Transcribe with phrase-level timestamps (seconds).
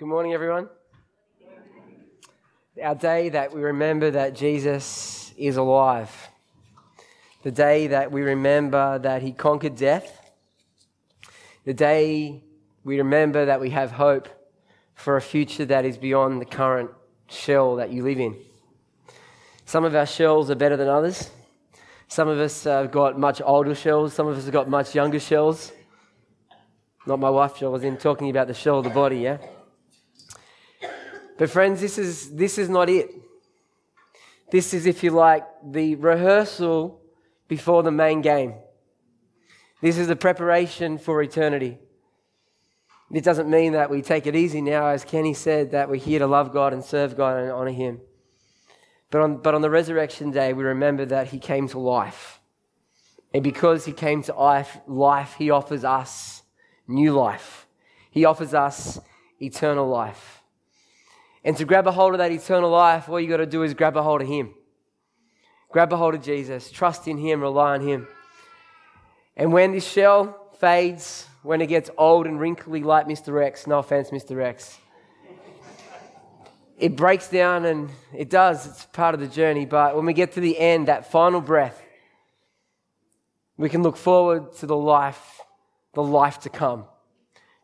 [0.00, 0.66] Good morning, everyone.
[2.82, 6.10] Our day that we remember that Jesus is alive.
[7.42, 10.32] The day that we remember that he conquered death.
[11.66, 12.42] The day
[12.82, 14.30] we remember that we have hope
[14.94, 16.92] for a future that is beyond the current
[17.28, 18.38] shell that you live in.
[19.66, 21.28] Some of our shells are better than others.
[22.08, 25.20] Some of us have got much older shells, some of us have got much younger
[25.20, 25.72] shells.
[27.06, 29.36] Not my wife, Jill, was in talking about the shell of the body, yeah?
[31.40, 33.14] But friends, this is, this is not it.
[34.50, 37.00] This is, if you like, the rehearsal
[37.48, 38.56] before the main game.
[39.80, 41.78] This is the preparation for eternity.
[43.10, 46.18] It doesn't mean that we take it easy now, as Kenny said, that we're here
[46.18, 48.02] to love God and serve God and honor Him.
[49.10, 52.38] But on, but on the resurrection day, we remember that He came to life.
[53.32, 56.42] And because He came to life, life He offers us
[56.86, 57.66] new life.
[58.10, 59.00] He offers us
[59.40, 60.39] eternal life.
[61.44, 63.74] And to grab a hold of that eternal life, all you got to do is
[63.74, 64.54] grab a hold of Him.
[65.70, 68.08] Grab a hold of Jesus, trust in Him, rely on Him.
[69.36, 73.42] And when this shell fades, when it gets old and wrinkly like Mr.
[73.42, 74.42] X, no offense, Mr.
[74.42, 74.78] X,
[76.76, 79.66] it breaks down and it does, it's part of the journey.
[79.66, 81.80] But when we get to the end, that final breath,
[83.56, 85.40] we can look forward to the life
[85.94, 86.84] the life to come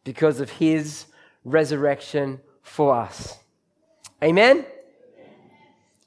[0.05, 1.07] because of his
[1.45, 3.39] resurrection for us.
[4.23, 4.65] Amen?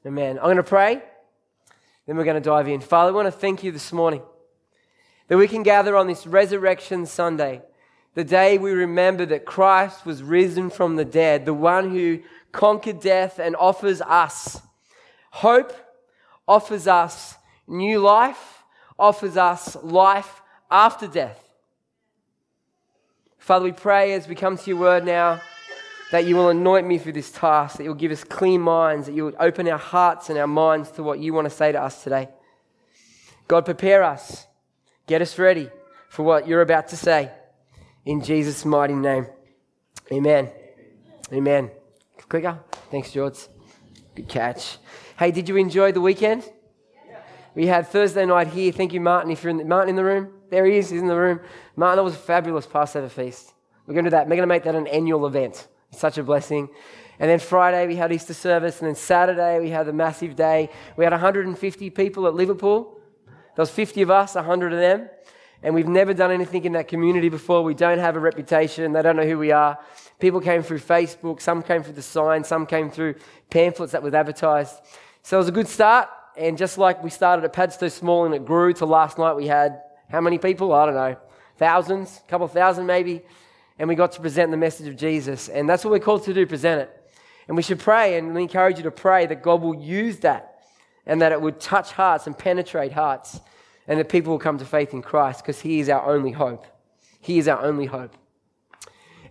[0.03, 0.39] Amen.
[0.39, 0.99] I'm going to pray,
[2.07, 2.81] then we're going to dive in.
[2.81, 4.23] Father, I want to thank you this morning
[5.27, 7.61] that we can gather on this Resurrection Sunday,
[8.15, 12.21] the day we remember that Christ was risen from the dead, the one who
[12.51, 14.59] conquered death and offers us
[15.29, 15.71] hope,
[16.47, 17.35] offers us
[17.67, 18.63] new life,
[18.97, 21.47] offers us life after death.
[23.37, 25.41] Father, we pray as we come to your word now
[26.11, 29.13] that you will anoint me for this task, that you'll give us clean minds, that
[29.13, 31.81] you will open our hearts and our minds to what you want to say to
[31.81, 32.29] us today.
[33.47, 34.47] God, prepare us,
[35.07, 35.69] get us ready
[36.09, 37.31] for what you're about to say.
[38.05, 39.27] In Jesus' mighty name.
[40.11, 40.49] Amen.
[41.31, 41.69] Amen.
[42.27, 42.59] Quicker.
[42.89, 43.47] Thanks, George.
[44.15, 44.77] Good catch.
[45.17, 46.43] Hey, did you enjoy the weekend?
[47.55, 48.71] We had Thursday night here.
[48.71, 49.31] Thank you, Martin.
[49.31, 50.89] If you're in the, Martin in the room, there he is.
[50.89, 51.39] He's in the room.
[51.75, 53.53] Martin, that was a fabulous Passover feast.
[53.85, 54.25] We're going to do that.
[54.25, 55.67] We're going to make that an annual event.
[55.91, 56.69] Such a blessing.
[57.19, 60.69] And then Friday we had Easter service, and then Saturday we had the massive day.
[60.95, 62.99] We had 150 people at Liverpool.
[63.25, 65.09] There was 50 of us, 100 of them.
[65.61, 67.63] And we've never done anything in that community before.
[67.63, 68.93] We don't have a reputation.
[68.93, 69.77] They don't know who we are.
[70.19, 71.41] People came through Facebook.
[71.41, 72.45] Some came through the sign.
[72.45, 73.15] Some came through
[73.49, 74.75] pamphlets that was advertised.
[75.23, 76.07] So it was a good start.
[76.37, 79.47] And just like we started at Padstow Small and it grew to last night, we
[79.47, 80.71] had how many people?
[80.71, 81.17] I don't know.
[81.57, 83.21] Thousands, a couple of thousand maybe.
[83.79, 85.49] And we got to present the message of Jesus.
[85.49, 86.95] And that's what we're called to do, present it.
[87.47, 90.59] And we should pray, and we encourage you to pray that God will use that
[91.07, 93.39] and that it would touch hearts and penetrate hearts
[93.87, 96.67] and that people will come to faith in Christ because He is our only hope.
[97.21, 98.15] He is our only hope.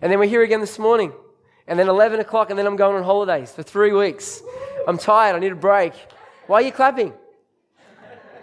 [0.01, 1.13] And then we're here again this morning.
[1.65, 4.41] And then 11 o'clock, and then I'm going on holidays for three weeks.
[4.87, 5.35] I'm tired.
[5.35, 5.93] I need a break.
[6.47, 7.13] Why are you clapping?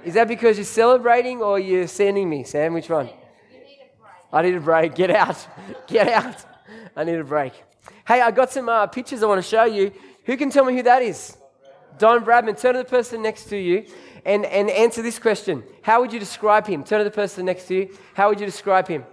[0.05, 2.73] Is that because you're celebrating or you're sending me, Sam?
[2.73, 3.11] Which one?
[4.37, 4.95] I need a break.
[4.95, 5.47] Get out.
[5.87, 6.37] Get out.
[6.95, 7.55] I need a break.
[8.07, 9.93] Hey, I got some uh, pictures I want to show you.
[10.27, 11.39] Who can tell me who that is?
[11.97, 12.61] Don Bradman.
[12.61, 13.87] Turn to the person next to you
[14.27, 15.63] and, and answer this question.
[15.81, 16.85] How would you describe him?
[16.85, 17.99] Turn to the person next to you.
[18.13, 19.07] How would you describe him?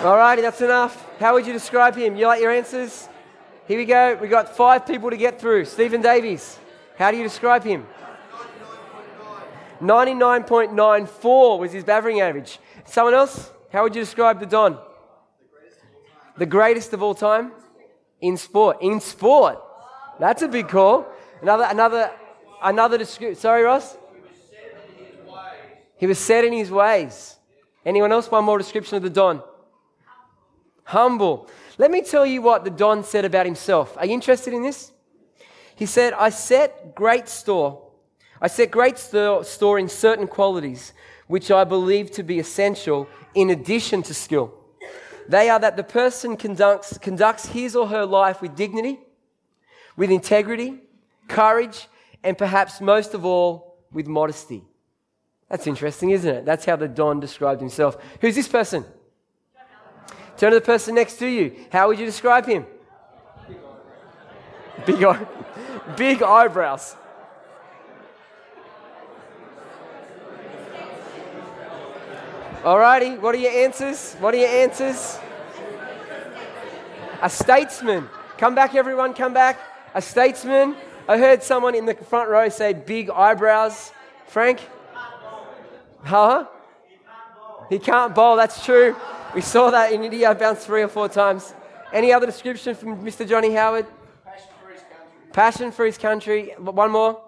[0.00, 1.06] Alrighty, that's enough.
[1.20, 2.16] How would you describe him?
[2.16, 3.08] You like your answers?
[3.68, 4.18] Here we go.
[4.20, 5.66] We got five people to get through.
[5.66, 6.58] Stephen Davies.
[7.00, 7.86] How do you describe him?
[9.80, 12.58] 99.94 was his batting average.
[12.84, 13.50] Someone else?
[13.72, 14.78] How would you describe the Don?
[16.36, 17.52] The greatest of all time?
[18.20, 18.82] In sport.
[18.82, 19.58] In sport.
[20.18, 21.06] That's a big call.
[21.40, 22.10] Another, another,
[22.62, 23.40] another description.
[23.40, 23.96] Sorry, Ross?
[25.96, 27.36] He was set in his ways.
[27.86, 28.30] Anyone else?
[28.30, 29.42] One more description of the Don
[30.90, 31.48] humble.
[31.78, 33.96] Let me tell you what the Don said about himself.
[33.96, 34.92] Are you interested in this?
[35.80, 37.80] He said, I set great store.
[38.38, 40.92] I set great store in certain qualities
[41.26, 44.52] which I believe to be essential in addition to skill.
[45.26, 48.98] They are that the person conducts, conducts his or her life with dignity,
[49.96, 50.82] with integrity,
[51.28, 51.88] courage,
[52.22, 54.62] and perhaps most of all, with modesty.
[55.48, 56.44] That's interesting, isn't it?
[56.44, 57.96] That's how the Don described himself.
[58.20, 58.84] Who's this person?
[60.36, 61.56] Turn to the person next to you.
[61.72, 62.66] How would you describe him?
[64.84, 65.26] Big, eye,
[65.96, 66.96] big eyebrows.
[72.62, 74.14] Alrighty, what are your answers?
[74.14, 75.18] What are your answers?
[77.22, 78.08] A statesman.
[78.36, 79.58] Come back, everyone, come back.
[79.94, 80.76] A statesman.
[81.08, 83.92] I heard someone in the front row say big eyebrows.
[84.26, 84.60] Frank?
[86.04, 86.46] Huh?
[87.68, 88.96] He can't bowl, that's true.
[89.34, 91.54] We saw that in India bounce three or four times.
[91.92, 93.26] Any other description from Mr.
[93.28, 93.86] Johnny Howard?
[94.24, 95.18] Passion for his country.
[95.32, 96.54] Passion for his country.
[96.58, 97.22] One more.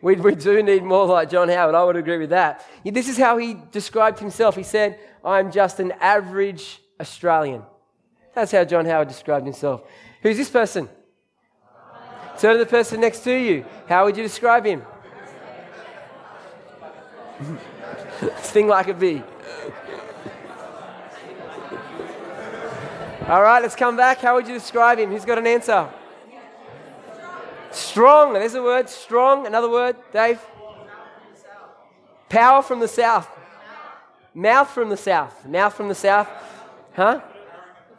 [0.00, 1.76] We, we do need more like John Howard.
[1.76, 2.66] I would agree with that.
[2.84, 4.56] This is how he described himself.
[4.56, 7.62] He said, I'm just an average Australian.
[8.34, 9.82] That's how John Howard described himself.
[10.22, 10.88] Who's this person?
[12.38, 13.64] Turn to the person next to you.
[13.88, 14.82] How would you describe him?
[18.42, 19.22] Sting like a bee.
[23.28, 24.18] All right, let's come back.
[24.18, 25.10] How would you describe him?
[25.10, 25.88] Who's got an answer?
[27.92, 28.32] Strong.
[28.32, 28.88] There's a word.
[28.88, 29.46] Strong.
[29.46, 29.96] Another word.
[30.14, 30.40] Dave.
[32.30, 33.28] Power from the south.
[34.34, 35.46] Mouth from the south.
[35.46, 36.26] Mouth from the south.
[36.94, 37.20] Huh?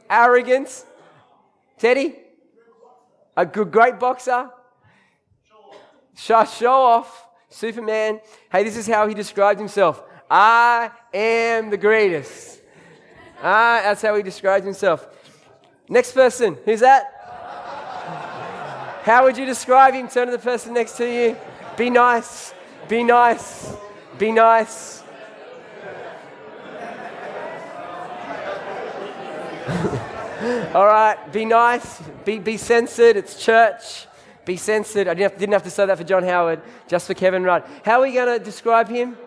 [0.10, 0.84] Arrogance.
[1.78, 2.16] Teddy.
[3.38, 4.50] A good, great boxer.
[6.16, 7.28] Show, show off.
[7.50, 8.20] Superman.
[8.52, 10.02] Hey, this is how he described himself.
[10.28, 12.62] I am the greatest.
[13.44, 15.08] Ah, that's how he describes himself.
[15.88, 16.58] Next person.
[16.66, 17.23] Who's that?
[19.04, 20.08] How would you describe him?
[20.08, 21.36] Turn to the person next to you.
[21.76, 22.54] Be nice.
[22.88, 23.76] Be nice.
[24.18, 25.04] Be nice.
[30.74, 32.02] All right, be nice.
[32.24, 33.18] Be, be censored.
[33.18, 34.08] It's church.
[34.46, 35.10] Be censored.
[35.10, 37.66] I didn't have, didn't have to say that for John Howard, just for Kevin Rudd.
[37.84, 39.18] How are we going to describe him?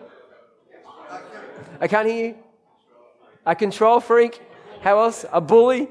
[1.79, 2.35] I can't hear you.
[3.45, 4.41] A control freak.
[4.81, 5.23] How else?
[5.31, 5.87] A bully.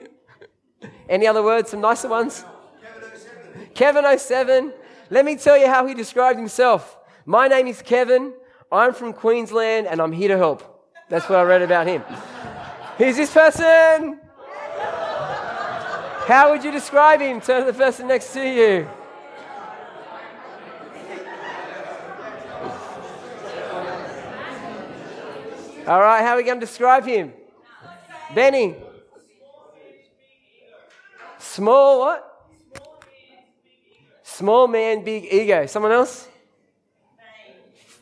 [1.09, 1.71] Any other words?
[1.71, 2.44] Some nicer ones?
[3.76, 4.73] Kevin 07.
[5.11, 6.96] Let me tell you how he described himself.
[7.26, 8.32] My name is Kevin.
[8.73, 10.82] I'm from Queensland and I'm here to help.
[11.11, 12.02] That's what I read about him.
[12.96, 14.19] Who's this person?
[16.25, 17.38] How would you describe him?
[17.43, 18.88] Turn to the person next to you.
[25.87, 27.32] All right, how are we going to describe him?
[28.34, 28.75] Benny.
[31.38, 32.25] Small what?
[34.37, 35.65] Small man, big ego.
[35.65, 36.29] Someone else?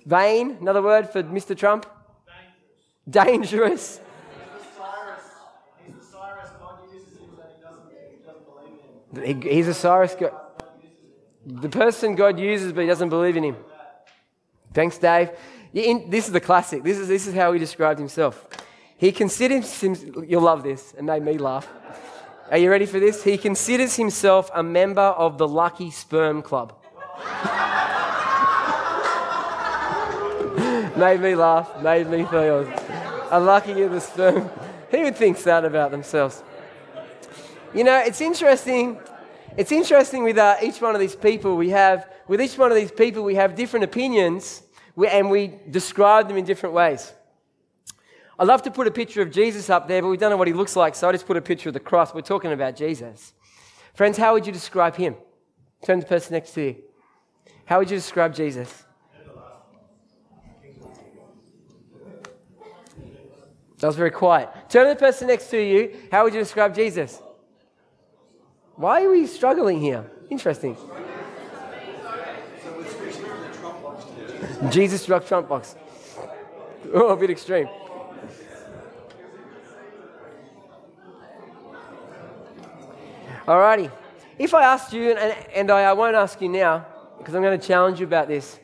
[0.05, 0.59] Vain.
[0.61, 1.57] Another word for Mr.
[1.57, 1.87] Trump?
[3.09, 4.01] Dangerous.
[9.23, 10.33] He's a Cyrus God.
[11.47, 13.57] The person God uses, but he doesn't believe in him.
[14.73, 15.31] Thanks, Dave.
[15.73, 16.83] This is the classic.
[16.83, 18.45] This is, this is how he described himself.
[18.97, 21.69] He considers himself, you'll love this, and made me laugh.
[22.51, 23.25] Are you ready for this?
[23.25, 26.75] He considers himself a member of the Lucky Sperm Club.
[30.97, 32.71] made me laugh, made me feel
[33.31, 34.51] unlucky in the sperm.
[34.91, 36.43] Who thinks that about themselves?
[37.75, 38.99] You know, it's interesting.
[39.57, 41.57] It's interesting with uh, each one of these people.
[41.57, 44.63] We have, with each one of these people, we have different opinions
[45.09, 47.11] and we describe them in different ways.
[48.39, 50.49] I love to put a picture of Jesus up there, but we don't know what
[50.49, 52.13] he looks like, so I just put a picture of the cross.
[52.13, 53.33] We're talking about Jesus.
[53.95, 55.15] Friends, how would you describe him?
[55.85, 56.77] Turn to the person next to you.
[57.65, 58.85] How would you describe Jesus?
[63.79, 64.49] That was very quiet.
[64.69, 65.95] Turn to the person next to you.
[66.11, 67.21] How would you describe Jesus?
[68.77, 70.11] Why are we struggling here?
[70.31, 70.77] Interesting.
[74.71, 75.77] Jesus struck Trump box.
[76.93, 77.67] Oh, a bit extreme.
[83.47, 83.93] Alrighty.
[84.39, 86.87] If I asked you, and, and I, I won't ask you now,
[87.19, 88.59] because I'm going to challenge you about this.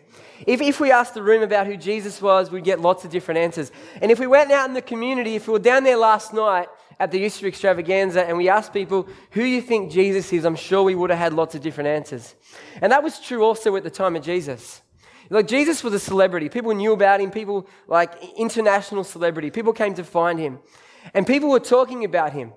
[0.47, 3.41] If, if we asked the room about who Jesus was, we'd get lots of different
[3.41, 3.71] answers.
[4.01, 6.69] And if we went out in the community, if we were down there last night
[6.99, 10.83] at the Easter extravaganza and we asked people, who you think Jesus is, I'm sure
[10.83, 12.35] we would have had lots of different answers.
[12.81, 14.81] And that was true also at the time of Jesus.
[15.29, 16.49] Like Jesus was a celebrity.
[16.49, 19.51] People knew about him, people like international celebrity.
[19.51, 20.59] People came to find him.
[21.13, 22.55] And people were talking about him.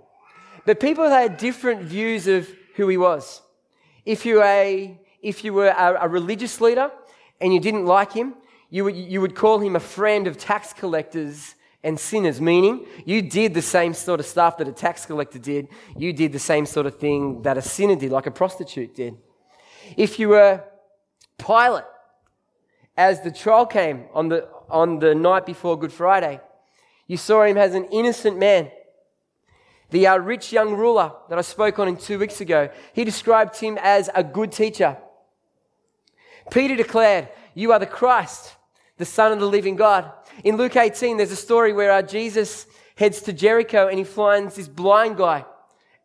[0.65, 3.41] But people had different views of who he was.
[4.05, 6.91] If you were a, if you were a, a religious leader
[7.41, 8.35] and you didn't like him,
[8.69, 13.21] you would, you would call him a friend of tax collectors and sinners, meaning you
[13.21, 15.67] did the same sort of stuff that a tax collector did.
[15.97, 19.17] You did the same sort of thing that a sinner did, like a prostitute did.
[19.97, 20.63] If you were
[21.37, 21.83] Pilate,
[22.95, 26.39] as the trial came on the, on the night before Good Friday,
[27.07, 28.71] you saw him as an innocent man.
[29.93, 33.59] The uh, rich young ruler that I spoke on in two weeks ago, he described
[33.59, 34.97] him as a good teacher.
[36.49, 38.55] Peter declared, You are the Christ,
[38.97, 40.11] the Son of the living God.
[40.43, 44.55] In Luke 18, there's a story where uh, Jesus heads to Jericho and he finds
[44.55, 45.45] this blind guy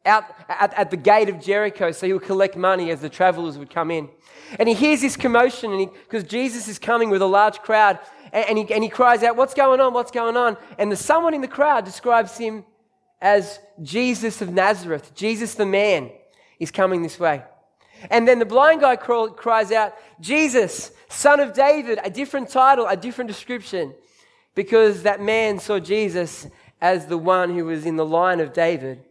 [0.05, 3.57] out at, at, the gate of Jericho so he would collect money as the travelers
[3.57, 4.11] would come in.
[4.59, 7.99] And he hears this commotion and because Jesus is coming with a large crowd
[8.35, 9.95] and, and, he, and he cries out, What's going on?
[9.95, 10.59] What's going on?
[10.77, 12.65] And the someone in the crowd describes him
[13.21, 16.11] as Jesus of Nazareth, Jesus the man
[16.59, 17.43] is coming this way.
[18.11, 22.97] And then the blind guy cries out, Jesus, son of David, a different title, a
[22.97, 23.93] different description,
[24.55, 26.47] because that man saw Jesus
[26.81, 29.03] as the one who was in the line of David,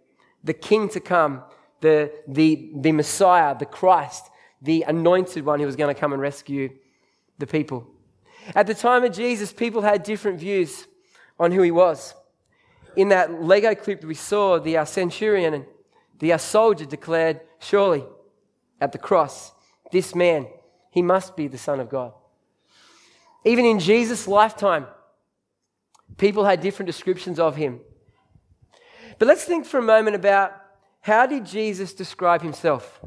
[0.44, 1.44] the king to come,
[1.82, 4.30] the, the, the Messiah, the Christ,
[4.62, 6.70] the anointed one who was going to come and rescue
[7.38, 7.88] the people.
[8.56, 10.88] At the time of Jesus, people had different views
[11.40, 12.14] on who he was.
[12.98, 15.66] In that Lego clip that we saw, the uh, centurion and
[16.18, 18.04] the uh, soldier declared, Surely,
[18.82, 19.52] at the cross,
[19.92, 20.48] this man,
[20.90, 22.14] he must be the Son of God.
[23.46, 24.88] Even in Jesus' lifetime,
[26.18, 27.82] people had different descriptions of him.
[29.20, 30.54] But let's think for a moment about
[31.02, 33.00] how did Jesus describe himself?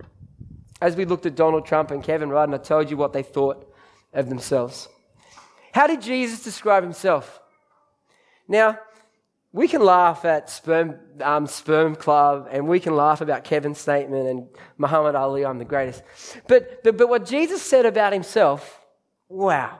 [0.80, 3.25] As we looked at Donald Trump and Kevin Rudd, and I told you what they
[3.25, 3.75] thought
[4.12, 4.88] of themselves.
[5.73, 7.40] How did Jesus describe himself?
[8.47, 8.78] Now,
[9.52, 14.28] we can laugh at sperm, um, sperm club and we can laugh about kevin's statement
[14.28, 16.02] and muhammad ali i'm the greatest.
[16.47, 18.78] But, but, but what jesus said about himself
[19.28, 19.78] wow.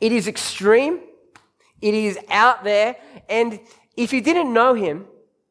[0.00, 1.00] It is extreme
[1.80, 2.96] it is out there
[3.28, 3.60] and
[3.96, 5.06] if you didn't know him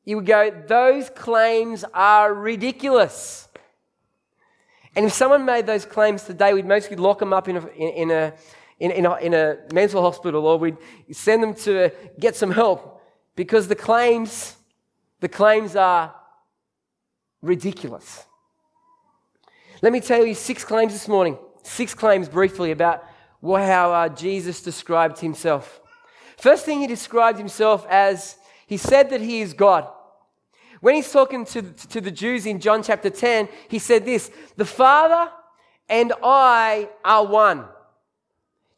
[0.06, 3.48] you would go those claims are ridiculous.
[4.94, 7.90] And if someone made those claims today we'd mostly lock them up in a, in,
[7.90, 8.34] in a
[8.80, 10.78] in, in, a, in a mental hospital or we'd
[11.12, 13.01] send them to get some help
[13.36, 14.56] because the claims,
[15.20, 16.14] the claims are
[17.42, 18.26] ridiculous.
[19.82, 21.38] Let me tell you six claims this morning.
[21.64, 23.04] Six claims briefly about
[23.44, 25.82] how uh, Jesus described himself.
[26.38, 28.36] First thing he described himself as,
[28.68, 29.88] he said that he is God.
[30.80, 34.66] When he's talking to, to the Jews in John chapter 10, he said this The
[34.66, 35.32] Father
[35.88, 37.66] and I are one.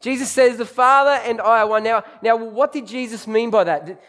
[0.01, 1.83] Jesus says, The Father and I are one.
[1.83, 4.01] Now, now what did Jesus mean by that?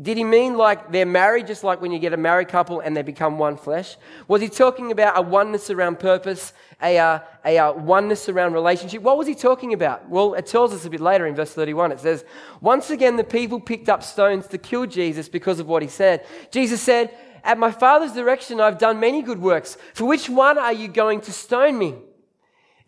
[0.00, 2.96] Did he mean like they're married, just like when you get a married couple and
[2.96, 3.96] they become one flesh?
[4.26, 9.02] Was he talking about a oneness around purpose, a, uh, a uh, oneness around relationship?
[9.02, 10.08] What was he talking about?
[10.08, 11.92] Well, it tells us a bit later in verse 31.
[11.92, 12.24] It says,
[12.60, 16.26] Once again, the people picked up stones to kill Jesus because of what he said.
[16.50, 19.78] Jesus said, At my Father's direction, I've done many good works.
[19.92, 21.94] For which one are you going to stone me?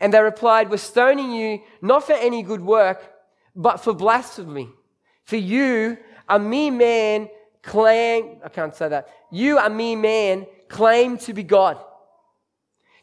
[0.00, 3.12] And they replied, We're stoning you not for any good work,
[3.54, 4.70] but for blasphemy.
[5.22, 5.98] For you,
[6.28, 7.28] a mere man
[7.62, 9.08] claim, I can't say that.
[9.30, 11.78] You, a mere man, claim to be God.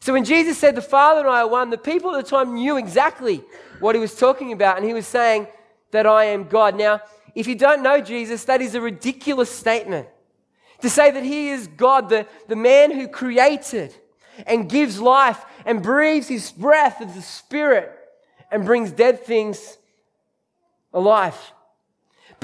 [0.00, 2.54] So when Jesus said, The Father and I are one, the people at the time
[2.54, 3.42] knew exactly
[3.80, 5.46] what he was talking about, and he was saying
[5.92, 6.76] that I am God.
[6.76, 7.00] Now,
[7.34, 10.08] if you don't know Jesus, that is a ridiculous statement.
[10.82, 13.94] To say that he is God, the, the man who created
[14.46, 17.90] and gives life and breathes his breath of the Spirit
[18.50, 19.78] and brings dead things
[20.92, 21.36] alive.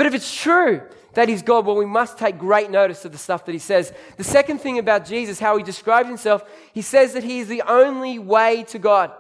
[0.00, 0.80] But if it's true
[1.12, 3.92] that he's God, well, we must take great notice of the stuff that he says.
[4.16, 6.42] The second thing about Jesus, how he describes himself,
[6.72, 9.12] he says that he is the only way to God.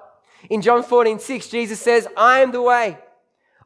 [0.48, 2.96] In John 14, 6, Jesus says, I am the way.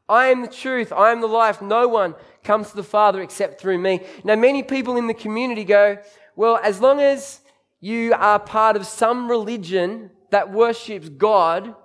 [0.09, 0.91] I am the truth.
[0.91, 1.61] I am the life.
[1.61, 4.01] No one comes to the Father except through me.
[4.25, 5.97] Now, many people in the community go,
[6.35, 7.39] well, as long as
[7.79, 11.75] you are part of some religion that worships God,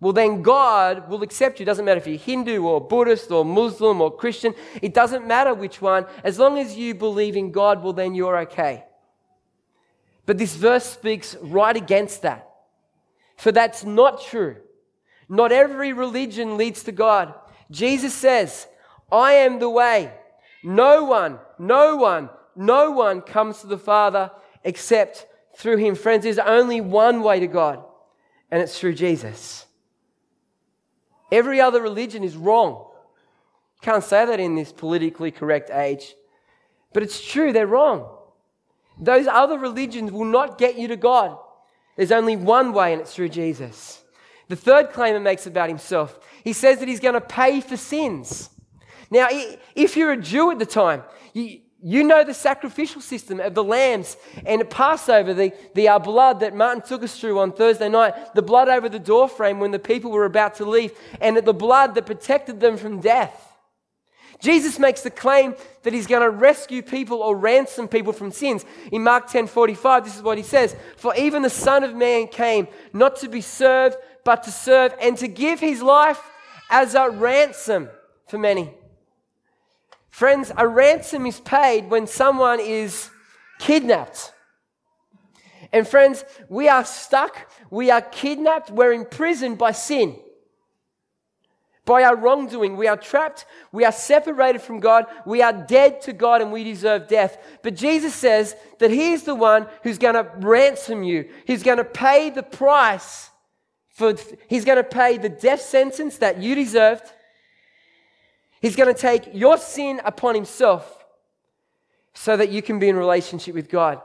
[0.00, 1.64] well, then God will accept you.
[1.64, 4.54] It doesn't matter if you're Hindu or Buddhist or Muslim or Christian.
[4.82, 6.06] It doesn't matter which one.
[6.22, 8.84] As long as you believe in God, well, then you're okay.
[10.26, 12.50] But this verse speaks right against that.
[13.36, 14.56] For that's not true.
[15.28, 17.34] Not every religion leads to God.
[17.70, 18.66] Jesus says,
[19.10, 20.12] I am the way.
[20.62, 24.30] No one, no one, no one comes to the Father
[24.64, 25.94] except through him.
[25.94, 27.84] Friends, there's only one way to God,
[28.50, 29.66] and it's through Jesus.
[31.32, 32.86] Every other religion is wrong.
[33.82, 36.14] Can't say that in this politically correct age.
[36.92, 38.08] But it's true, they're wrong.
[38.98, 41.36] Those other religions will not get you to God.
[41.96, 44.02] There's only one way, and it's through Jesus.
[44.48, 47.76] The third claim he makes about himself, he says that he's going to pay for
[47.76, 48.50] sins.
[49.10, 49.28] Now,
[49.74, 51.02] if you're a Jew at the time,
[51.32, 56.40] you, you know the sacrificial system of the lambs and Passover, the, the uh, blood
[56.40, 59.78] that Martin took us through on Thursday night, the blood over the doorframe when the
[59.78, 63.52] people were about to leave, and the blood that protected them from death.
[64.40, 68.64] Jesus makes the claim that he's going to rescue people or ransom people from sins.
[68.90, 72.28] In Mark 10 45, this is what he says For even the Son of Man
[72.28, 76.22] came not to be served, but to serve and to give his life
[76.70, 77.90] as a ransom
[78.26, 78.72] for many.
[80.14, 83.10] Friends, a ransom is paid when someone is
[83.58, 84.32] kidnapped.
[85.72, 90.16] And friends, we are stuck, we are kidnapped, we're imprisoned by sin.
[91.84, 96.12] By our wrongdoing, we are trapped, we are separated from God, we are dead to
[96.12, 97.36] God, and we deserve death.
[97.64, 101.28] But Jesus says that He is the one who's going to ransom you.
[101.44, 103.30] He's going to pay the price
[103.88, 104.14] for,
[104.46, 107.02] He's going to pay the death sentence that you deserved.
[108.64, 111.04] He's going to take your sin upon Himself
[112.14, 114.00] so that you can be in relationship with God.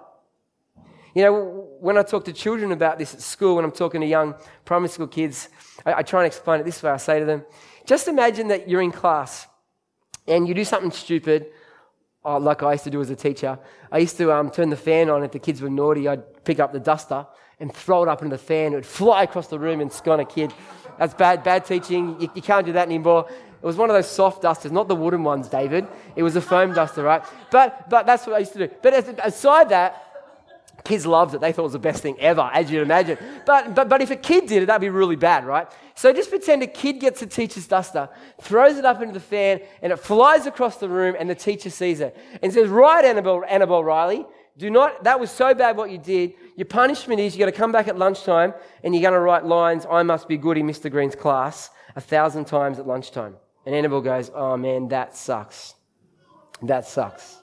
[1.15, 4.05] You know, when I talk to children about this at school, when I'm talking to
[4.05, 4.35] young
[4.65, 5.47] primary school kids,
[5.85, 6.91] I, I try and explain it this way.
[6.91, 7.45] I say to them,
[7.85, 9.47] just imagine that you're in class
[10.27, 11.45] and you do something stupid,
[12.25, 13.57] oh, like I used to do as a teacher.
[13.89, 16.05] I used to um, turn the fan on if the kids were naughty.
[16.09, 17.25] I'd pick up the duster
[17.61, 18.73] and throw it up into the fan.
[18.73, 20.53] It would fly across the room and scone a kid.
[20.97, 22.19] That's bad, bad teaching.
[22.19, 23.29] You, you can't do that anymore.
[23.61, 25.85] It was one of those soft dusters, not the wooden ones, David.
[26.15, 27.23] It was a foam duster, right?
[27.51, 28.73] But, but that's what I used to do.
[28.81, 30.09] But aside that,
[30.83, 31.41] Kids loved it.
[31.41, 33.17] They thought it was the best thing ever, as you'd imagine.
[33.45, 35.67] But, but, but if a kid did it, that'd be really bad, right?
[35.95, 38.09] So just pretend a kid gets a teacher's duster,
[38.41, 41.69] throws it up into the fan, and it flies across the room, and the teacher
[41.69, 44.25] sees it and says, Right, Annabelle, Annabelle Riley,
[44.57, 46.33] do not, that was so bad what you did.
[46.55, 49.45] Your punishment is you're going to come back at lunchtime and you're going to write
[49.45, 50.91] lines, I must be good in Mr.
[50.91, 53.35] Green's class, a thousand times at lunchtime.
[53.69, 55.75] And Annabelle goes, Oh man, that sucks.
[56.63, 57.37] That sucks.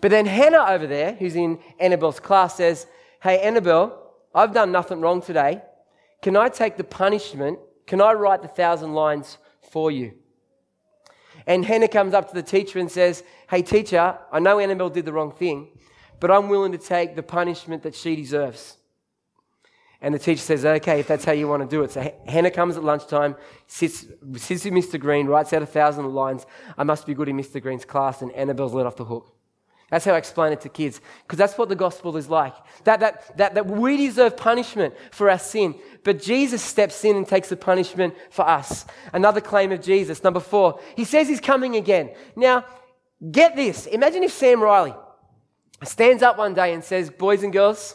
[0.00, 2.88] But then Hannah over there, who's in Annabelle's class, says,
[3.22, 5.62] Hey, Annabelle, I've done nothing wrong today.
[6.20, 7.60] Can I take the punishment?
[7.86, 9.38] Can I write the thousand lines
[9.70, 10.14] for you?
[11.46, 15.04] And Hannah comes up to the teacher and says, Hey, teacher, I know Annabelle did
[15.04, 15.68] the wrong thing,
[16.18, 18.78] but I'm willing to take the punishment that she deserves.
[20.00, 21.90] And the teacher says, Okay, if that's how you want to do it.
[21.90, 23.36] So Hannah comes at lunchtime,
[23.66, 25.00] sits, sits with Mr.
[25.00, 26.46] Green, writes out a thousand lines.
[26.76, 27.60] I must be good in Mr.
[27.62, 29.36] Green's class, and Annabelle's let off the hook.
[29.90, 32.54] That's how I explain it to kids, because that's what the gospel is like.
[32.84, 37.26] That, that, that, that we deserve punishment for our sin, but Jesus steps in and
[37.26, 38.84] takes the punishment for us.
[39.12, 40.24] Another claim of Jesus.
[40.24, 42.10] Number four, he says he's coming again.
[42.34, 42.64] Now,
[43.30, 43.86] get this.
[43.86, 44.94] Imagine if Sam Riley
[45.84, 47.94] stands up one day and says, Boys and girls,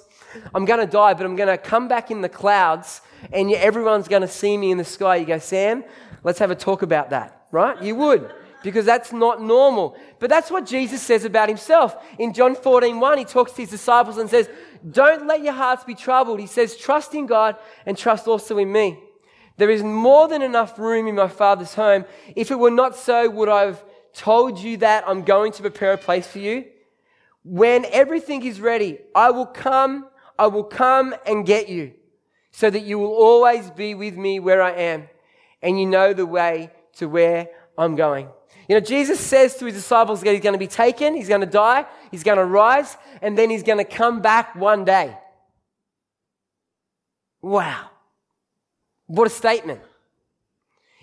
[0.54, 4.08] I'm going to die, but I'm going to come back in the clouds and everyone's
[4.08, 5.18] going to see me in the sky.
[5.18, 5.84] You go, Sam,
[6.24, 7.82] let's have a talk about that, right?
[7.82, 8.32] You would
[8.64, 9.98] because that's not normal.
[10.20, 11.96] But that's what Jesus says about himself.
[12.20, 14.50] In John 14, 1, he talks to his disciples and says,
[14.90, 16.40] Don't let your hearts be troubled.
[16.40, 19.00] He says, Trust in God and trust also in me.
[19.58, 22.06] There is more than enough room in my Father's home.
[22.36, 25.94] If it were not so, would I have told you that I'm going to prepare
[25.94, 26.66] a place for you?
[27.44, 30.08] When everything is ready, I will come,
[30.42, 31.94] I will come and get you,
[32.50, 35.08] so that you will always be with me where I am,
[35.62, 38.28] and you know the way to where I'm going.
[38.68, 41.42] You know, Jesus says to his disciples that he's going to be taken, he's going
[41.42, 45.16] to die, he's going to rise, and then he's going to come back one day.
[47.44, 47.92] Wow.
[49.06, 49.82] What a statement.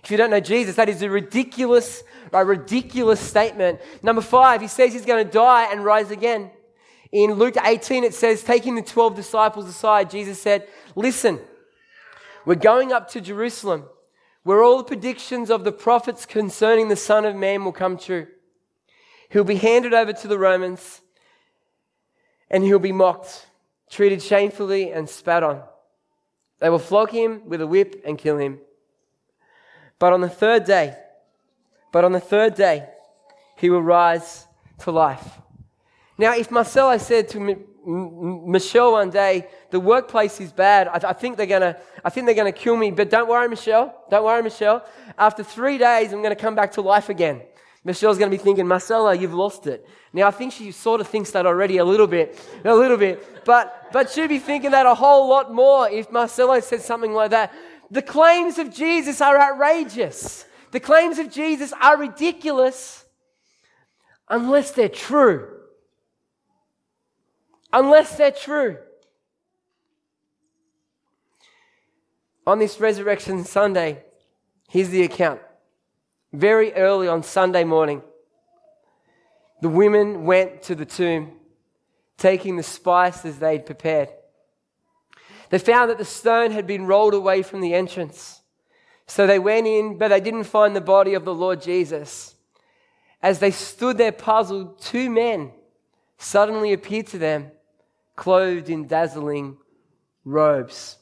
[0.03, 3.79] If you don't know Jesus, that is a ridiculous, a ridiculous statement.
[4.03, 6.51] Number five, he says he's going to die and rise again.
[7.11, 11.41] In Luke 18, it says, taking the 12 disciples aside, Jesus said, Listen,
[12.45, 13.85] we're going up to Jerusalem
[14.43, 18.27] where all the predictions of the prophets concerning the Son of Man will come true.
[19.31, 21.03] He'll be handed over to the Romans
[22.51, 23.47] and he'll be mocked,
[23.91, 25.63] treated shamefully, and spat on.
[26.61, 28.61] They will flog him with a whip and kill him.
[29.99, 30.97] But on the third day,
[31.93, 32.89] but on the third day,
[33.57, 34.47] he will rise
[34.79, 35.41] to life.
[36.19, 40.89] Now, if Marcelo said to me, Michelle one day, the workplace is bad.
[40.89, 42.91] I, I think they're gonna, I think they're gonna kill me.
[42.91, 44.05] But don't worry, Michelle.
[44.11, 44.85] Don't worry, Michelle.
[45.17, 47.43] After three days, I'm gonna come back to life again.
[47.85, 49.87] Michelle's gonna be thinking, Marcelo, you've lost it.
[50.13, 53.45] Now I think she sort of thinks that already a little bit, a little bit.
[53.45, 57.31] But but she'd be thinking that a whole lot more if Marcelo said something like
[57.31, 57.55] that.
[57.91, 60.45] The claims of Jesus are outrageous.
[60.73, 63.07] The claims of Jesus are ridiculous
[64.29, 65.58] unless they're true
[67.73, 68.79] unless they're true.
[72.47, 74.03] On this Resurrection Sunday,
[74.69, 75.41] here's the account.
[76.33, 78.03] Very early on Sunday morning,
[79.61, 81.33] the women went to the tomb,
[82.17, 84.09] taking the spices they'd prepared.
[85.51, 88.43] They found that the stone had been rolled away from the entrance.
[89.07, 92.35] So they went in, but they didn't find the body of the Lord Jesus.
[93.23, 95.53] As they stood there puzzled, two men
[96.19, 97.51] suddenly appeared to them
[98.19, 99.57] clothed in dazzling
[100.25, 100.99] robes.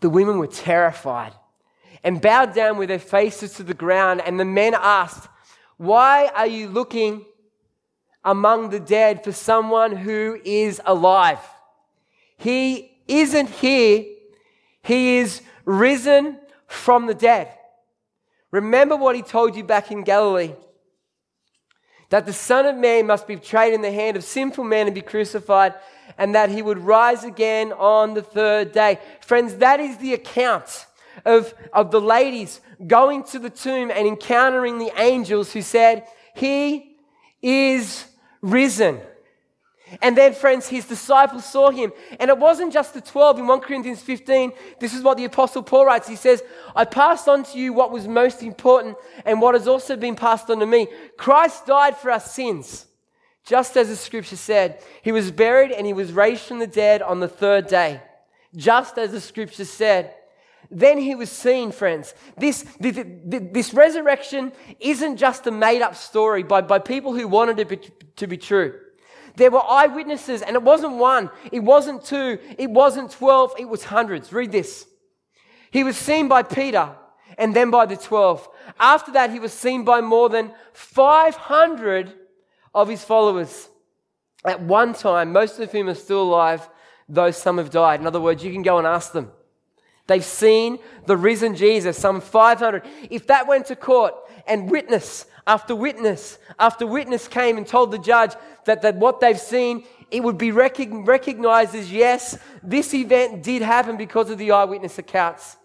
[0.00, 1.34] The women were terrified
[2.02, 4.22] and bowed down with their faces to the ground.
[4.24, 5.28] And the men asked,
[5.76, 7.26] Why are you looking
[8.24, 11.40] among the dead for someone who is alive?
[12.38, 14.04] He isn't here,
[14.82, 17.52] he is risen from the dead.
[18.50, 20.54] Remember what he told you back in Galilee
[22.14, 24.94] that the Son of Man must be betrayed in the hand of sinful men and
[24.94, 25.74] be crucified,
[26.16, 29.00] and that he would rise again on the third day.
[29.20, 30.86] Friends, that is the account
[31.24, 36.98] of, of the ladies going to the tomb and encountering the angels who said, He
[37.42, 38.04] is
[38.40, 39.00] risen.
[40.00, 41.92] And then, friends, his disciples saw him.
[42.18, 44.52] And it wasn't just the 12 in 1 Corinthians 15.
[44.80, 46.08] This is what the Apostle Paul writes.
[46.08, 46.42] He says,
[46.74, 50.50] I passed on to you what was most important and what has also been passed
[50.50, 50.88] on to me.
[51.16, 52.86] Christ died for our sins,
[53.44, 54.82] just as the scripture said.
[55.02, 58.02] He was buried and he was raised from the dead on the third day,
[58.56, 60.14] just as the scripture said.
[60.70, 62.14] Then he was seen, friends.
[62.36, 67.58] This, this, this resurrection isn't just a made up story by, by people who wanted
[67.60, 68.80] it to be, to be true.
[69.36, 73.84] There were eyewitnesses, and it wasn't one, it wasn't two, it wasn't 12, it was
[73.84, 74.32] hundreds.
[74.32, 74.86] Read this.
[75.70, 76.90] He was seen by Peter
[77.36, 78.48] and then by the 12.
[78.78, 82.12] After that, he was seen by more than 500
[82.74, 83.68] of his followers.
[84.44, 86.68] At one time, most of whom are still alive,
[87.08, 88.00] though some have died.
[88.00, 89.32] In other words, you can go and ask them.
[90.06, 92.82] They've seen the risen Jesus, some 500.
[93.10, 94.14] If that went to court
[94.46, 98.32] and witness after witness after witness came and told the judge
[98.64, 103.96] that, that what they've seen, it would be recognized as yes, this event did happen
[103.96, 105.56] because of the eyewitness accounts.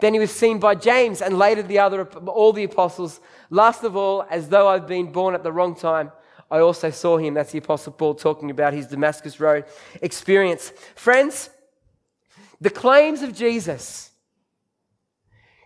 [0.00, 3.20] Then he was seen by James and later the other, all the apostles.
[3.50, 6.12] Last of all, as though I've been born at the wrong time,
[6.50, 7.34] I also saw him.
[7.34, 9.64] That's the apostle Paul talking about his Damascus Road
[10.00, 10.72] experience.
[10.94, 11.50] Friends,
[12.60, 14.10] the claims of Jesus,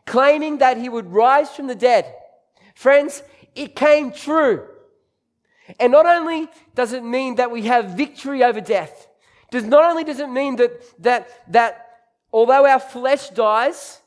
[0.06, 2.12] claiming that he would rise from the dead,
[2.74, 3.22] friends,
[3.54, 4.66] it came true.
[5.78, 9.08] And not only does it mean that we have victory over death,
[9.50, 12.00] does not only does it mean that, that, that
[12.32, 14.00] although our flesh dies,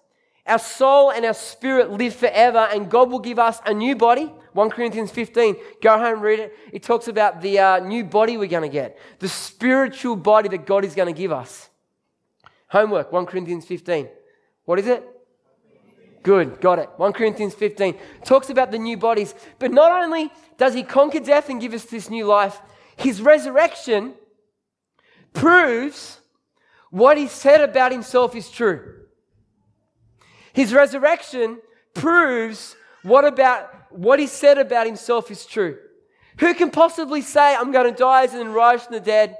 [0.45, 4.31] our soul and our spirit live forever, and God will give us a new body.
[4.53, 6.53] 1 Corinthians 15, go home, read it.
[6.71, 10.65] It talks about the uh, new body we're going to get, the spiritual body that
[10.65, 11.69] God is going to give us.
[12.67, 14.07] Homework, 1 Corinthians 15.
[14.65, 15.14] What is it?
[16.25, 16.89] Good, got it.
[16.97, 19.35] 1 Corinthians 15 talks about the new bodies.
[19.59, 22.59] But not only does he conquer death and give us this new life,
[22.97, 24.15] his resurrection
[25.33, 26.21] proves
[26.89, 29.03] what he said about himself is true.
[30.51, 31.59] His resurrection
[31.93, 35.77] proves what about what he said about himself is true.
[36.39, 39.37] Who can possibly say, I'm going to die and rise from the dead?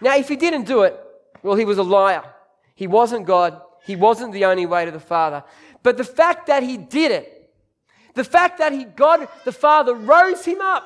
[0.00, 0.96] Now, if he didn't do it,
[1.42, 2.22] well, he was a liar.
[2.76, 3.60] He wasn't God.
[3.84, 5.42] He wasn't the only way to the Father.
[5.84, 7.50] But the fact that he did it,
[8.14, 10.84] the fact that he, God the Father rose him up,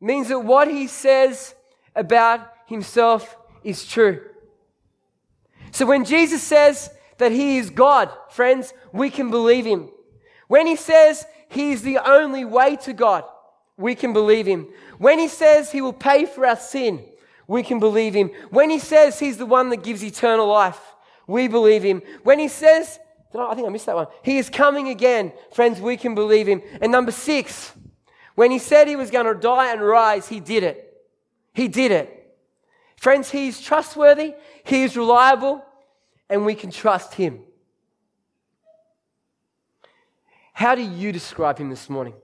[0.00, 1.54] means that what he says
[1.94, 4.22] about himself is true.
[5.72, 9.90] So when Jesus says that he is God, friends, we can believe him.
[10.46, 13.24] When he says he is the only way to God,
[13.76, 14.68] we can believe him.
[14.98, 17.04] When he says he will pay for our sin,
[17.48, 18.30] we can believe him.
[18.50, 20.80] When he says he's the one that gives eternal life,
[21.26, 22.02] we believe him.
[22.22, 23.00] When he says
[23.40, 24.06] I, I think I missed that one.
[24.22, 25.32] He is coming again.
[25.52, 26.62] Friends, we can believe him.
[26.80, 27.72] And number six,
[28.34, 30.94] when he said he was going to die and rise, he did it.
[31.54, 32.12] He did it.
[32.96, 35.64] Friends, he is trustworthy, he is reliable,
[36.28, 37.40] and we can trust him.
[40.52, 42.14] How do you describe him this morning?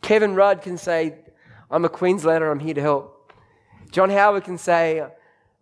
[0.00, 1.18] Kevin Rudd can say,
[1.70, 3.32] I'm a Queenslander, I'm here to help.
[3.90, 5.06] John Howard can say,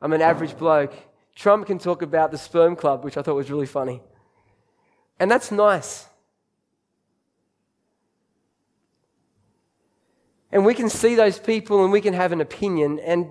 [0.00, 0.94] I'm an average bloke.
[1.40, 4.03] Trump can talk about the sperm club, which I thought was really funny.
[5.18, 6.05] And that's nice.
[10.53, 12.98] And we can see those people and we can have an opinion.
[12.98, 13.26] And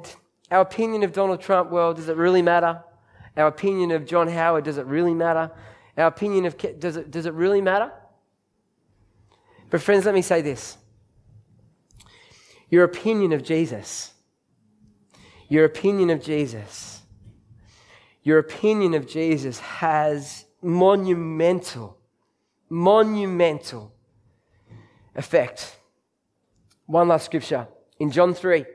[0.50, 2.84] our opinion of Donald Trump, well, does it really matter?
[3.38, 5.52] Our opinion of John Howard, does it really matter?
[5.96, 7.92] Our opinion of, does it, does it really matter?
[9.70, 10.80] But, friends, let me say this
[12.72, 14.14] your opinion of Jesus,
[15.48, 16.99] your opinion of Jesus
[18.24, 21.98] your opinion of Jesus has monumental,
[22.70, 23.94] monumental
[25.16, 25.78] effect.
[26.86, 27.68] One last scripture
[28.00, 28.66] in John 3,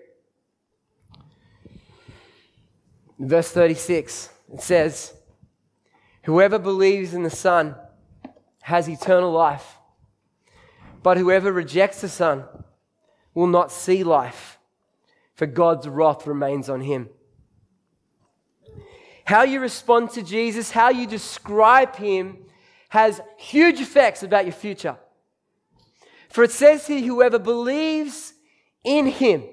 [3.19, 4.31] verse 36.
[4.53, 5.15] It says,
[6.25, 7.75] Whoever believes in the Son
[8.63, 9.79] has eternal life,
[11.03, 12.45] but whoever rejects the Son
[13.35, 14.59] will not see life,
[15.35, 17.11] for God's wrath remains on him.
[19.25, 22.39] How you respond to Jesus, how you describe him,
[22.91, 24.97] has huge effects about your future.
[26.29, 28.35] For it says here, whoever believes
[28.85, 29.45] in him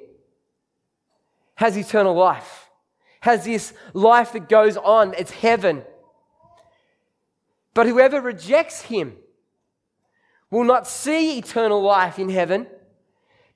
[1.56, 2.70] has eternal life,
[3.22, 5.84] has this life that goes on, it's heaven.
[7.74, 9.16] But whoever rejects him
[10.50, 12.68] will not see eternal life in heaven,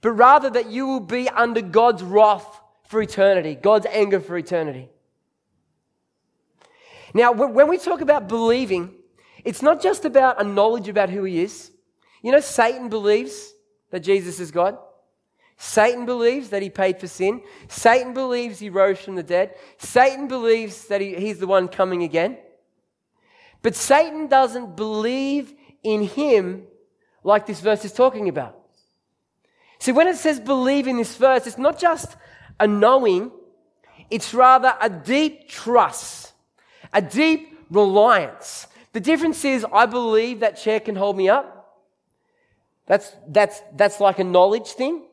[0.02, 4.90] but rather that you will be under God's wrath for eternity, God's anger for eternity.
[7.16, 8.94] Now, when we talk about believing,
[9.46, 11.72] it's not just about a knowledge about who He is.
[12.22, 13.54] You know, Satan believes
[13.90, 14.78] that Jesus is God.
[15.58, 17.42] Satan believes that he paid for sin.
[17.70, 19.56] Satan believes he rose from the dead.
[19.78, 22.38] Satan believes that he, he's the one coming again.
[23.62, 26.64] But Satan doesn't believe in him
[27.24, 28.60] like this verse is talking about.
[29.80, 32.18] See, when it says believe in this verse, it's not just
[32.60, 33.32] a knowing,
[34.10, 36.34] it's rather a deep trust
[36.96, 38.68] a deep reliance.
[38.94, 41.84] The difference is, I believe that chair can hold me up.
[42.88, 45.04] That's, that's, that's like a knowledge thing.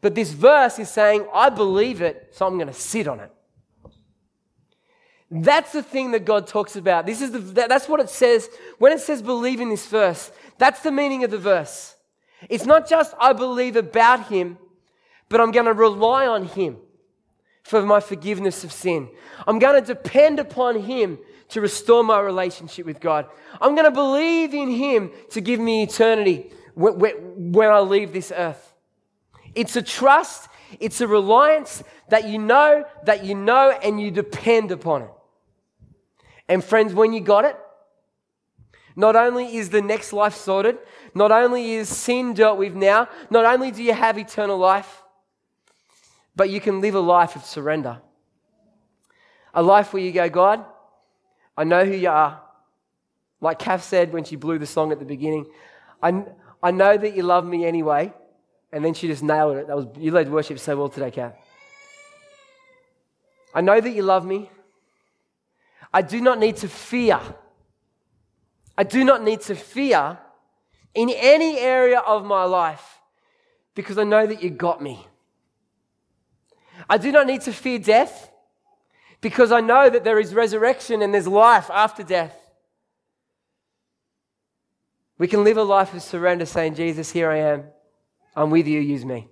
[0.00, 3.30] But this verse is saying, I believe it, so I'm going to sit on it.
[5.30, 7.06] That's the thing that God talks about.
[7.06, 8.50] This is the, that's what it says.
[8.78, 11.94] When it says believe in this verse, that's the meaning of the verse.
[12.48, 14.58] It's not just I believe about Him,
[15.28, 16.78] but I'm going to rely on Him
[17.62, 19.08] for my forgiveness of sin.
[19.46, 21.18] I'm going to depend upon Him
[21.50, 23.26] to restore my relationship with God.
[23.60, 28.72] I'm going to believe in Him to give me eternity when I leave this earth.
[29.54, 34.70] It's a trust, it's a reliance that you know, that you know, and you depend
[34.70, 35.10] upon it.
[36.48, 37.56] And friends, when you got it,
[38.96, 40.78] not only is the next life sorted,
[41.14, 45.02] not only is sin dealt with now, not only do you have eternal life,
[46.36, 48.00] but you can live a life of surrender.
[49.54, 50.64] A life where you go, God,
[51.56, 52.40] I know who you are.
[53.40, 55.46] Like Kath said when she blew the song at the beginning,
[56.02, 56.24] I,
[56.62, 58.12] I know that you love me anyway.
[58.72, 59.66] And then she just nailed it.
[59.66, 61.34] That was, you led worship so well today, Kath.
[63.52, 64.48] I know that you love me.
[65.92, 67.18] I do not need to fear.
[68.78, 70.18] I do not need to fear
[70.94, 73.00] in any area of my life
[73.74, 75.06] because I know that you got me.
[76.90, 78.32] I do not need to fear death
[79.20, 82.36] because I know that there is resurrection and there's life after death.
[85.16, 87.64] We can live a life of surrender saying, Jesus, here I am.
[88.34, 89.28] I'm with you, use me.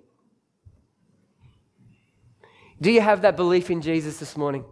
[2.79, 4.63] Do you have that belief in Jesus this morning?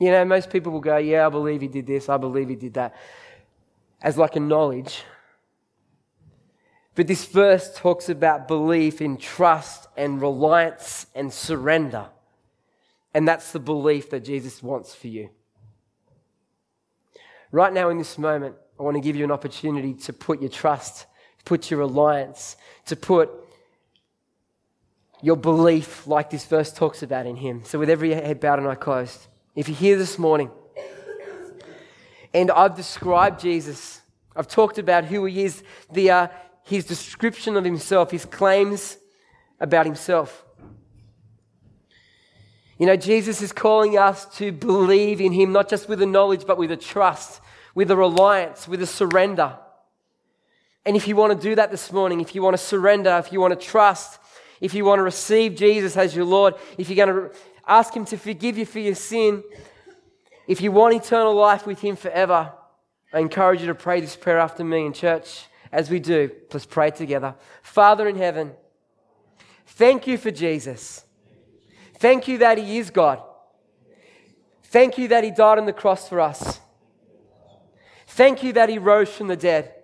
[0.00, 2.56] You know, most people will go, Yeah, I believe he did this, I believe he
[2.56, 2.96] did that,
[4.02, 5.04] as like a knowledge.
[6.94, 12.06] But this verse talks about belief in trust and reliance and surrender.
[13.14, 15.30] And that's the belief that Jesus wants for you.
[17.52, 20.50] Right now, in this moment, I want to give you an opportunity to put your
[20.50, 21.06] trust,
[21.44, 23.30] put your reliance, to put
[25.22, 27.62] your belief, like this verse talks about, in Him.
[27.64, 30.50] So, with every head bowed and eye closed, if you're here this morning
[32.32, 34.00] and I've described Jesus,
[34.34, 36.28] I've talked about who He is, the, uh,
[36.64, 38.96] His description of Himself, His claims
[39.60, 40.44] about Himself.
[42.78, 46.46] You know, Jesus is calling us to believe in Him, not just with a knowledge,
[46.46, 47.42] but with a trust,
[47.74, 49.58] with a reliance, with a surrender.
[50.86, 53.32] And if you want to do that this morning, if you want to surrender, if
[53.32, 54.18] you want to trust,
[54.62, 58.06] if you want to receive Jesus as your Lord, if you're going to ask Him
[58.06, 59.42] to forgive you for your sin,
[60.48, 62.50] if you want eternal life with Him forever,
[63.12, 65.44] I encourage you to pray this prayer after me in church.
[65.72, 67.34] As we do, let's pray together.
[67.62, 68.52] Father in heaven,
[69.66, 71.04] thank you for Jesus.
[71.98, 73.22] Thank you that He is God.
[74.64, 76.60] Thank you that He died on the cross for us.
[78.06, 79.74] Thank you that He rose from the dead.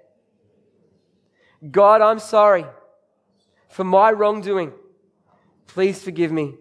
[1.71, 2.67] God, I'm sorry
[3.69, 4.73] for my wrongdoing.
[5.67, 6.55] Please forgive me.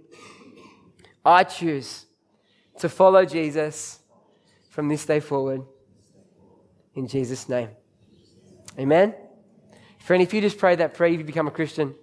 [1.23, 2.05] I choose
[2.79, 3.99] to follow Jesus
[4.69, 5.63] from this day forward.
[6.93, 7.69] In Jesus' name.
[8.77, 9.15] Amen.
[9.99, 11.95] Friend, if you just pray that prayer, you become a Christian.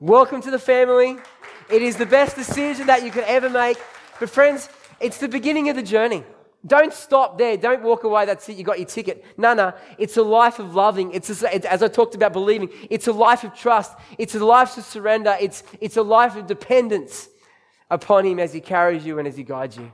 [0.00, 1.16] Welcome to the family.
[1.70, 3.78] It is the best decision that you could ever make.
[4.18, 4.68] But, friends,
[5.00, 6.24] it's the beginning of the journey.
[6.66, 7.56] Don't stop there.
[7.56, 8.26] Don't walk away.
[8.26, 8.56] That's it.
[8.56, 9.24] You got your ticket.
[9.36, 9.72] No, no.
[9.96, 11.12] It's a life of loving.
[11.12, 12.70] It's a, as I talked about believing.
[12.90, 13.96] It's a life of trust.
[14.18, 15.36] It's a life of surrender.
[15.40, 17.28] It's, it's a life of dependence
[17.90, 19.92] upon Him as He carries you and as He guides you.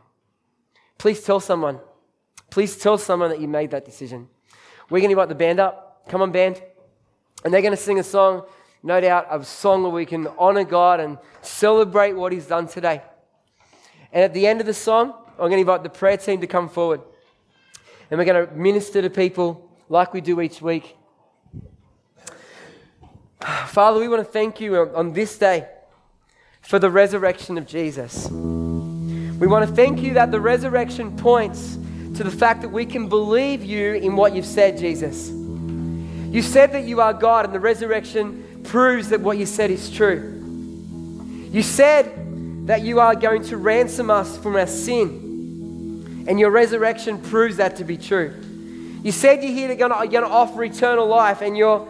[0.96, 1.80] Please tell someone.
[2.48, 4.28] Please tell someone that you made that decision.
[4.88, 5.83] We're going to invite the band up.
[6.08, 6.62] Come on, band.
[7.44, 8.44] And they're going to sing a song
[8.84, 13.00] no doubt, a song where we can honor God and celebrate what He's done today.
[14.12, 16.46] And at the end of the song, I'm going to invite the prayer team to
[16.46, 17.00] come forward.
[18.10, 20.98] And we're going to minister to people like we do each week.
[23.40, 25.66] Father, we want to thank you on this day
[26.60, 28.28] for the resurrection of Jesus.
[28.30, 31.78] We want to thank you that the resurrection points
[32.16, 35.43] to the fact that we can believe you in what you've said, Jesus.
[36.34, 39.88] You said that you are God, and the resurrection proves that what you said is
[39.88, 40.42] true.
[41.52, 47.18] You said that you are going to ransom us from our sin, and your resurrection
[47.18, 48.34] proves that to be true.
[49.04, 51.86] You said you're here to going to offer eternal life, and your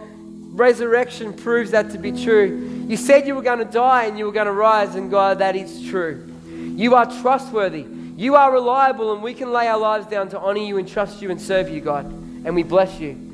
[0.50, 2.84] resurrection proves that to be true.
[2.86, 5.38] You said you were going to die and you were going to rise, and God,
[5.38, 6.30] that is true.
[6.46, 7.86] You are trustworthy.
[8.18, 11.22] You are reliable, and we can lay our lives down to honor you and trust
[11.22, 12.04] you and serve you, God.
[12.04, 13.30] And we bless you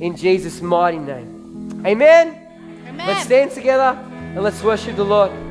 [0.00, 1.82] in Jesus' mighty name.
[1.86, 2.46] Amen.
[2.86, 3.06] Amen.
[3.06, 3.98] Let's stand together
[4.34, 5.47] and let's worship the Lord.